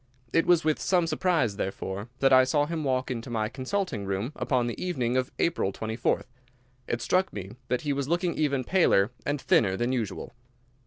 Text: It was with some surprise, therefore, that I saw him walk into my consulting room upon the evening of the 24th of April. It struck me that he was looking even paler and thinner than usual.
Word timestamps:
It 0.33 0.47
was 0.47 0.63
with 0.63 0.79
some 0.81 1.05
surprise, 1.05 1.57
therefore, 1.57 2.09
that 2.21 2.33
I 2.33 2.43
saw 2.43 2.65
him 2.65 2.83
walk 2.83 3.11
into 3.11 3.29
my 3.29 3.49
consulting 3.49 4.03
room 4.03 4.31
upon 4.35 4.65
the 4.65 4.83
evening 4.83 5.15
of 5.15 5.27
the 5.37 5.47
24th 5.51 5.83
of 5.83 5.89
April. 5.91 6.19
It 6.87 7.01
struck 7.03 7.31
me 7.31 7.51
that 7.67 7.81
he 7.81 7.93
was 7.93 8.07
looking 8.07 8.33
even 8.33 8.63
paler 8.63 9.11
and 9.27 9.39
thinner 9.39 9.77
than 9.77 9.91
usual. 9.91 10.33